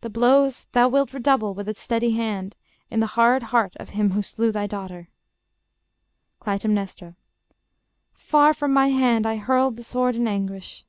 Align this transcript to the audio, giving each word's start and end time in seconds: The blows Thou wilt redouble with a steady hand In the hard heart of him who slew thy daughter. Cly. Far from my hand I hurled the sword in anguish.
The 0.00 0.08
blows 0.08 0.68
Thou 0.72 0.88
wilt 0.88 1.12
redouble 1.12 1.52
with 1.52 1.68
a 1.68 1.74
steady 1.74 2.12
hand 2.12 2.56
In 2.90 3.00
the 3.00 3.08
hard 3.12 3.42
heart 3.42 3.74
of 3.76 3.90
him 3.90 4.12
who 4.12 4.22
slew 4.22 4.50
thy 4.50 4.66
daughter. 4.66 5.10
Cly. 6.38 6.58
Far 8.14 8.54
from 8.54 8.72
my 8.72 8.88
hand 8.88 9.26
I 9.26 9.36
hurled 9.36 9.76
the 9.76 9.82
sword 9.84 10.16
in 10.16 10.26
anguish. 10.26 10.86